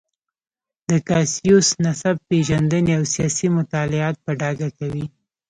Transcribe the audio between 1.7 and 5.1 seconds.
نسب پېژندنې او سیاسي مطالعات په ډاګه کوي.